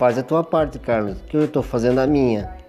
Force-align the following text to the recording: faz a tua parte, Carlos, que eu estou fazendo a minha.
faz 0.00 0.16
a 0.16 0.22
tua 0.22 0.42
parte, 0.42 0.78
Carlos, 0.78 1.18
que 1.28 1.36
eu 1.36 1.44
estou 1.44 1.62
fazendo 1.62 1.98
a 1.98 2.06
minha. 2.06 2.59